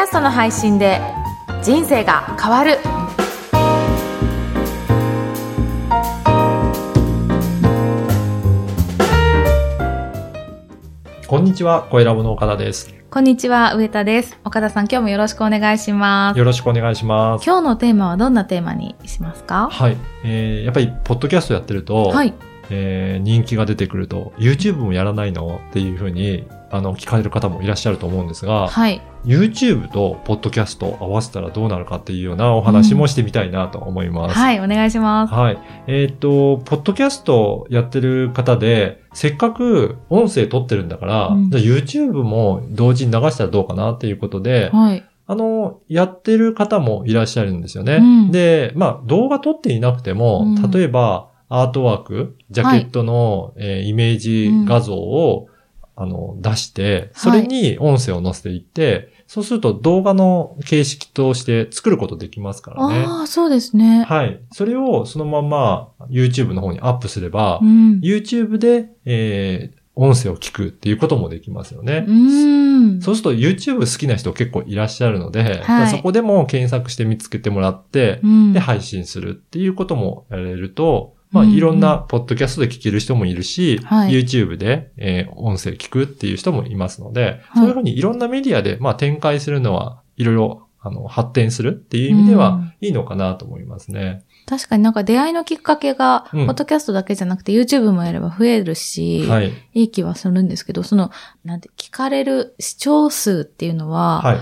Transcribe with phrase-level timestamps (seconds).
[0.00, 0.98] ャストの配信で
[1.62, 2.78] 人生が変わる
[11.26, 12.92] こんにちは、声ラボの岡田です。
[13.10, 17.44] こんにちは上田です岡田さん今日もよろしくお願いしますよろしくお願いします。
[17.44, 19.68] 今日のテーマはどんなテーマにしますか？
[19.70, 19.96] はい。
[20.24, 22.32] えー、やっぱり、ポッドキャストやってると、はい
[22.70, 25.60] えー人気が出てくると、YouTube もやらないの？
[25.68, 29.02] っていうふうに、あの、聞かれる方もいらっしゃると思うんですが、はい。
[29.24, 34.34] YouTube とポッドキャストを合わせたらどうなるかっていうようなお話もしてみたいなと思います。
[34.38, 35.34] はいお願いします。
[35.34, 35.58] はい。
[35.88, 41.50] えっ、と、ポッドキャストやってる方で、せっかく音声撮ってるんだから、うん。
[41.50, 45.04] じゃあ YouTube も同時に流したらどうかなっていうことで、はい。
[45.26, 47.96] あの、やってる方もいらっしゃるんですよね。
[47.96, 48.30] うん。
[48.32, 50.70] で、まあ、動画撮っていなくても、うん。
[50.70, 55.48] 例えば、アートワーク、ジャケットの、えーイメージ画像を、
[56.00, 63.04] あの、出して、それに音声を載せていって、そうすると動画の形式として作ることできますからね。
[63.06, 64.40] ああそうですねはい。
[64.50, 72.06] それをそのまま YouTube の方にアップすれば、うん YouTube で、えー音声を聞くっていうこともできますよね。
[72.08, 94.24] うんそうすると YouTube 好きな人結構いらっしゃるので、はいそこでも検索して見つけてもらって、うんで、配信するっていうこともやれると、まあ、うんうんいろんなポッドキャストで聞ける人もいるし、はい YouTube で、えー音声聞くっていう人もいますので、いそういうふうにいろんなメディアで、まあ、展開するのは、いろいろ、あの、発展するっていう意味ではうん、いいのかなと思いますね。
[94.46, 99.52] 確かになんか出会いのきっかけが、うんポッドキャストだけじゃなくて YouTube もやれば増えるし、はい。
[99.74, 101.10] いい気はするんですけど、その、
[101.44, 104.38] なんて、聞かれる視聴数っていうのは、はい。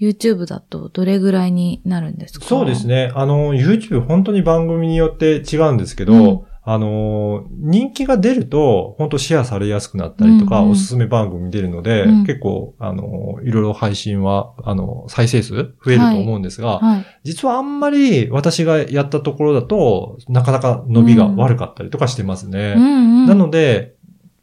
[0.00, 2.46] YouTube だとどれぐらいになるんですか？
[2.46, 2.86] そうです。
[2.86, 3.12] ね。
[3.14, 17.06] あの、YouTube 本当に番組によって違うんですけど、うんあの、人気が出ると、本当シェアされやすくなったりとか、うんうんおすすめ番組に出るので、うん結構、あの、いろいろ配信は、あの、再生数増えると思うんですが、はい。
[17.22, 22.74] 実はあんまり私がやったところだと、なかなか伸びが悪かったりとかしてますね。
[22.76, 22.86] うんう
[23.24, 23.26] ん。
[23.26, 23.94] なので、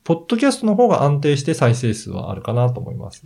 [0.06, 3.22] ポッドキャストの方が安定して再生数はあるかなと思います。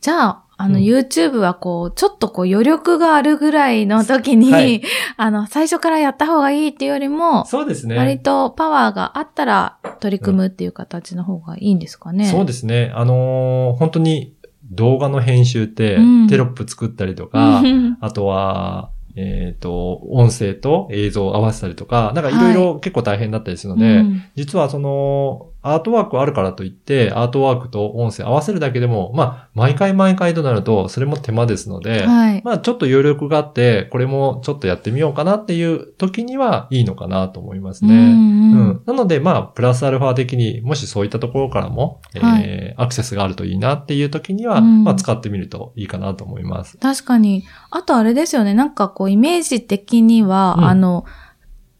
[0.00, 4.82] じゃあ、あの、うん YouTube はこう、ちょっとこう余力があるぐらいの時に、はい
[5.16, 7.96] あの、最初からやった方がいいっていうよりも、そうですね。
[7.96, 12.26] 割とパワーがあったら取り組むっていう形の方がいいんですかね。
[12.26, 12.92] そうですね。
[12.94, 14.34] あのー本当に
[14.70, 32.42] 動画の編集って、うんテロップ作ったりとか、う んあとは、えっ、と、音声と映像を合わせたりとか、なんかいろいろ結構大変だったりするので、うん実はその、アートワークあるからといって、アートワークと音声合わせるだけでも、まあ、毎回毎回となると、それも手間ですので、はい。
[32.44, 37.94] まあ、ちょっと余力があって、これもちょっとやってみようかなっていう時にはいいのかなと思いますね。
[37.94, 38.82] うんううんん。
[38.86, 46.78] なので、まあ、プラスアルファ的に、もしそういったところからも、はいえーアクセスがあるといいなっていう時には、うんまあ、使ってみるといいかなと思います。
[46.78, 47.44] 確かに。
[47.70, 48.54] あとあれですよね。
[48.54, 51.04] なんかこう、イメージ的には、うんあの、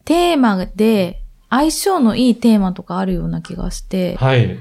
[0.05, 1.20] テーマで
[1.51, 4.47] 相性のいいテーマとかあるような気がして、はい。
[4.47, 4.59] 例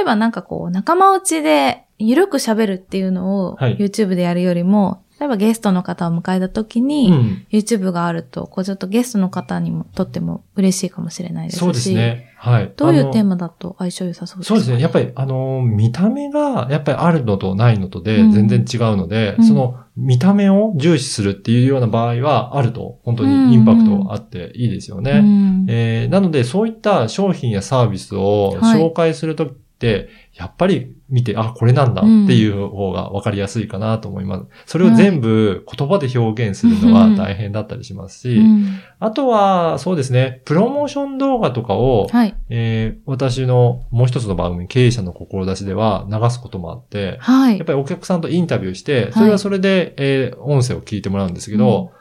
[0.00, 7.46] えばなんかこう、仲間内でゆるく喋るっていうのをはい YouTube でやるよりも、例えばゲストの方を迎えた時うに、ん。
[7.50, 11.60] YouTube があると、こうちょっとゲストの方にもとっても嬉しいかもしれないですし。
[11.60, 12.34] そうですね。
[12.36, 12.72] はい。
[12.76, 14.54] どういうテーママだと相性良さそうですか？
[14.54, 14.80] そうですね。
[14.82, 25.12] やっぱり、あのー、見た目が、やっぱりあるのとないのとでうん全然違うので、うんその、見た目を重視するっていうような場合は、あると、本当にインパクトあっていいですよね。
[25.12, 25.66] うん。
[25.68, 28.80] えーなので、そういった商品やサービスをはい。
[28.80, 29.52] 紹介すると
[30.34, 34.44] やっぱり見て、あ、これなんだっていう方が分かりやすいかなと思います。
[34.66, 42.34] それを全部言葉で表現するのは大変だったりしますし、うんあとは、そうですね、プロモーション動画とかを、はい。
[42.48, 47.66] えー私のもう一つの番組、経営者の志では流すこともあって、はいやっ。
[47.66, 51.92] ぱりお客さんとインタビューして、それはそれで、えー音声を聞いてもらうんですけど、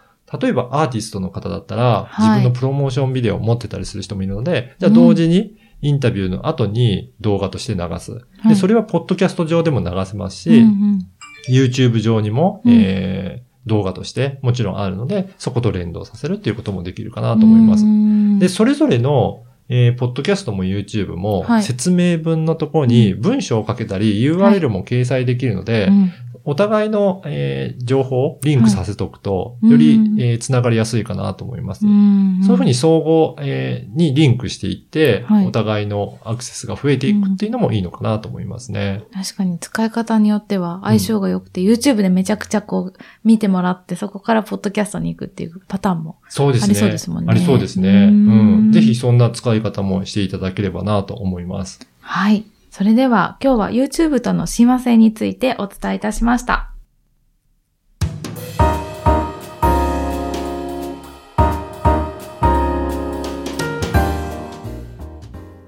[0.41, 8.13] 例えばアーティストの方だったら、はい自分のプロモーションビデオを持ってたりする人もいるので、じゃあ同時にインタビューの後に動画として流す。
[8.13, 8.49] はい。
[8.49, 11.07] で、それはポッドキャスト上でも流せますし、うんうん。
[11.47, 12.73] YouTube 上にも、うん。
[12.73, 17.83] えー動画としてもちろんあるので、そこと連動させるっていうこともできるかなと思います。
[17.83, 17.87] う。
[17.87, 18.37] ん。
[18.37, 21.63] で、それぞれの、えーポッドキャストも YouTube もはい。
[21.63, 26.11] 説明文のところに文章を書けたり、URL も掲載できるので、うん
[26.45, 31.85] お互いの、えー情報をリンクさせておくと、はいより、うんえーつながりやすいかなと思います。
[31.85, 39.03] んそういうふうに相互、えーにリンクしていって、はいお互いのアクセスが増えていくっていうのもいいのかなと思いますね。
[39.13, 46.17] 確かに使い方によっては相性が良くて、YouTube でめちゃくちゃこう見てもらって、そこからポッドキャストに行くっていうパターンも。
[46.29, 46.67] そうですね。
[46.67, 47.89] ありそうですもんねありそうですね。
[47.89, 48.71] ううんん。
[48.71, 51.79] ぜひそんな使い方もしていただければなと思います。
[52.01, 52.43] はい。
[52.77, 56.73] それでは今日は YouTube との親和性についてお伝えいたしました。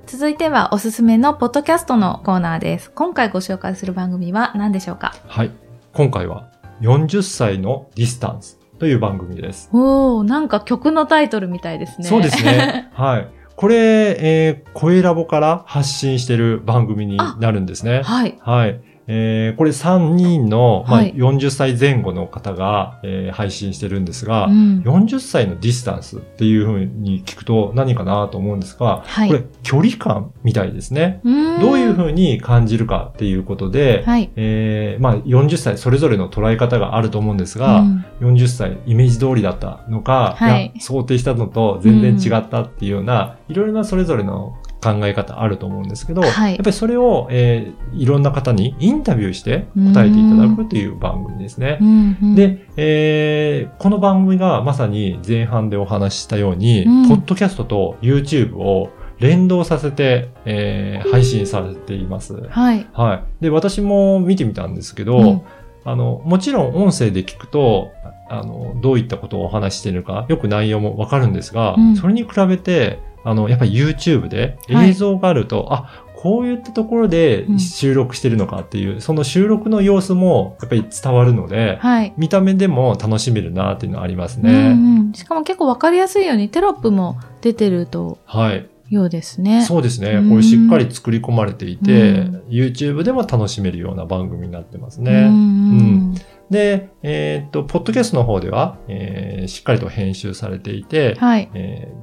[0.05, 2.91] 続いてはおすすめのポッドキャストのコーナーです。
[2.91, 5.15] 今回ご紹介する番組は何でしょうか？
[5.27, 5.51] はい。
[5.93, 6.51] 今回は
[6.81, 9.69] 40歳のディスタンスという番組です。
[9.71, 12.09] おお、なんか曲のタイトルみたいですね。
[12.09, 12.89] そうですね。
[12.91, 13.36] はい。
[13.57, 18.03] これ、えー、声ラボから発信してる番組になるんですね。
[18.03, 18.37] はい。
[18.39, 18.79] はい。
[19.07, 21.13] えー、これ3人の、まあ、はい。
[21.13, 24.81] 40歳前後の方が、えー配信してるんですが、うん。
[24.85, 29.29] 40歳のディスタンスっていうふうに聞くと何かなと思うんですが、はい。
[29.29, 31.21] これ距離感みたいですね。
[31.23, 34.29] どういうふうに感じるかっていうことで、はい。
[34.35, 38.05] えーまあ40歳それぞれの捉え方があると思うんですが、うん。
[38.19, 40.71] 40歳イメージ通りだったのか、はい。
[40.75, 51.79] や想定したのと全然違ったっていうような、いろいろなそれぞれの考え方あると思うんですけど、はいやっぱりそれを、えーいろんな方にインタビューして答えていただくという番組ですね。
[51.81, 58.89] うんうん、で、えーこの番組がまさに前半でお話ししたように、うんポッドキャストと YouTube を
[59.19, 62.35] 連動させて、えー配信されています。
[62.49, 62.87] はい。
[62.93, 63.43] はい。
[63.43, 65.41] で、私も見てみたんですけど、うん
[65.85, 67.91] あの、もちろん音声で聞くと、
[68.29, 82.13] あの、どういったことをお話ししているか、よく内容もわかるんですが、うんそれに比べて、あの、やっぱり YouTube ではい映像があると、あ、こういったところでうん収録してるのかっていう、その収録の様子もやっぱり伝わるので、はい。
[82.17, 84.51] 見た目でも楽しめるなっていうのはありますね。
[84.51, 88.67] うんうん、しかも結構わかりやすいようにテロップも出てるとはい。
[88.89, 89.63] ようですね。
[89.63, 90.11] そうですね。
[90.11, 95.11] うんこれしっかり作り込まれていて、うん YouTube でも楽しめるような番組になってますうんね。
[95.23, 96.15] うん
[96.49, 101.49] で、えーっと、ポッドキャストの方では、えーしっかりと編集されていて、はい。
[101.53, 101.96] えー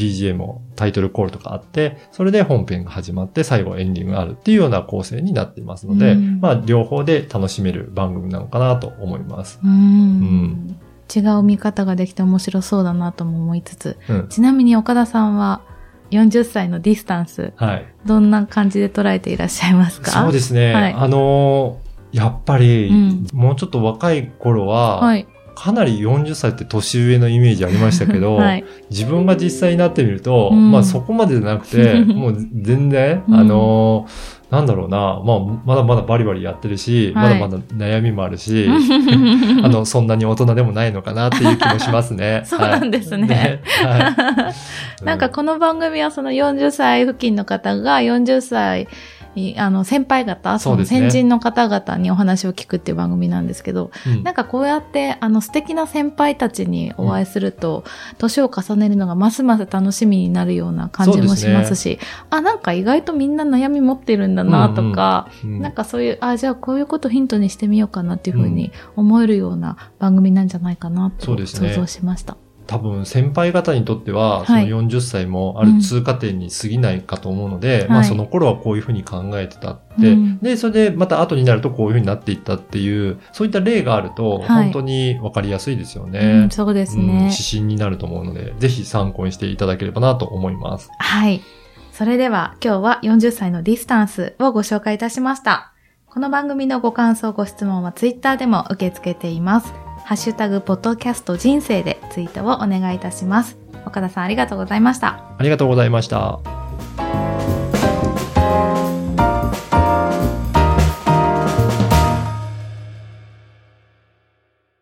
[0.00, 9.60] BGM もタイトルコールとかあって、それで本編が始まって最後エンディングがあるっていうような構成になっていますので、うんまあ両方で楽しめる番組なのかなと思います。
[9.62, 10.80] うんん
[11.14, 14.28] 違う見方ができて面白そうだなとも思いつつ、うん。
[14.28, 15.60] ちなみに岡田さんは
[16.12, 17.86] 40歳のディスタンス、はい。
[18.06, 20.10] どんな感じで捉えていらっしゃいますか？
[20.10, 20.72] そうですね。
[20.72, 25.28] はいあのーやっぱり、うんもうちょっと若い頃は、はい。
[25.60, 28.64] かなり40歳って年上のイメージありましたけど、 はい。
[28.88, 30.72] 自分が実際になってみると、うん。
[30.72, 33.34] まあそこまでじゃなくて、 もう全然、うん。
[33.34, 37.38] あのーなんだろうな、まあまだまだバリバリやってるし、はい。
[37.38, 38.66] まだまだ悩みもあるし、
[39.62, 42.42] あの、そんなに大人でもないのかなっていう気もしますね。
[42.46, 43.60] そうなんですね。
[43.84, 44.00] はい。
[44.00, 45.04] はい。
[45.04, 48.88] なんかこの番組はその40歳付近の方が40歳、
[49.56, 54.22] あの先輩方、そうの先人の方々にお話を聞くっていう番組なんですけど、うん。
[54.22, 57.84] なんかこうやってあの素敵な先輩たちにお会いすると、
[58.18, 61.98] 年を重ねるのがますます楽しみになるような感じもしますし、
[62.28, 70.50] あ、なんか意外とみんな悩み持ってるんだなとか、うんなんかそういう、あ、じゃあこういうことヒントにしてみようかなっていうふうに思えるような番組なん。
[70.50, 72.36] じゃないかなと想像しました。
[72.70, 86.50] 多分先輩方にとっては、そのはい40歳もある通過点に過ぎないかと思うので、まあはいその頃はこういうふうに考えてたって、うんで、それでまた後になるとこういうふうになっていったっていう、そういった例があると、はい本当にわかりやすいですようねん、。
[86.50, 87.24] そうですうんね。
[87.24, 90.90] 指針になると思うので、ぜひ参考にしていただければなと思います。
[90.98, 91.40] はい。
[91.92, 95.72] それでは今日は40歳のディスタンスをご紹介いたしました。
[96.06, 99.89] この番組のご感想、ご質問はツイッターでも受け付けています。
[100.10, 103.56] ハッシュタグ、ポッドキャスト人生でツイートをお願いいたします。
[103.86, 105.36] 岡田さんありがとうございました。
[105.38, 106.59] ありがとうございました。